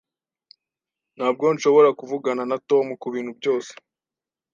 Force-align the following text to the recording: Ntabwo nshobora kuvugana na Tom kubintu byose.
Ntabwo 1.15 1.45
nshobora 1.55 1.89
kuvugana 1.99 2.43
na 2.49 2.57
Tom 2.69 2.85
kubintu 3.01 3.31
byose. 3.39 3.71